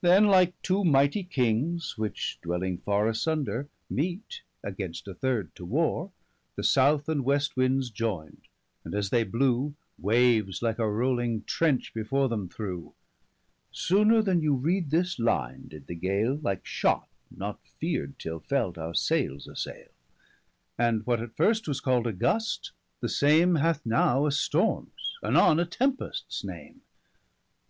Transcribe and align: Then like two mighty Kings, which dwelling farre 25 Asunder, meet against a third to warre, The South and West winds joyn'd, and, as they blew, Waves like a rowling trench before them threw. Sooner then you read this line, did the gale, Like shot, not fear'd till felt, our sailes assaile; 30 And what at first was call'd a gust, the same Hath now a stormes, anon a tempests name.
Then 0.00 0.28
like 0.28 0.54
two 0.62 0.82
mighty 0.84 1.22
Kings, 1.22 1.98
which 1.98 2.38
dwelling 2.40 2.78
farre 2.78 3.02
25 3.02 3.10
Asunder, 3.14 3.68
meet 3.90 4.40
against 4.64 5.06
a 5.06 5.12
third 5.12 5.54
to 5.56 5.66
warre, 5.66 6.08
The 6.56 6.64
South 6.64 7.10
and 7.10 7.22
West 7.22 7.54
winds 7.54 7.90
joyn'd, 7.90 8.48
and, 8.86 8.94
as 8.94 9.10
they 9.10 9.22
blew, 9.24 9.74
Waves 9.98 10.62
like 10.62 10.78
a 10.78 10.90
rowling 10.90 11.42
trench 11.44 11.92
before 11.92 12.30
them 12.30 12.48
threw. 12.48 12.94
Sooner 13.70 14.22
then 14.22 14.40
you 14.40 14.54
read 14.54 14.90
this 14.90 15.18
line, 15.18 15.68
did 15.68 15.88
the 15.88 15.94
gale, 15.94 16.38
Like 16.40 16.64
shot, 16.64 17.06
not 17.30 17.60
fear'd 17.78 18.18
till 18.18 18.40
felt, 18.40 18.78
our 18.78 18.94
sailes 18.94 19.46
assaile; 19.46 19.92
30 20.78 20.78
And 20.78 21.06
what 21.06 21.20
at 21.20 21.36
first 21.36 21.68
was 21.68 21.80
call'd 21.82 22.06
a 22.06 22.14
gust, 22.14 22.72
the 23.02 23.10
same 23.10 23.56
Hath 23.56 23.84
now 23.84 24.24
a 24.24 24.30
stormes, 24.30 25.16
anon 25.22 25.60
a 25.60 25.66
tempests 25.66 26.42
name. 26.44 26.80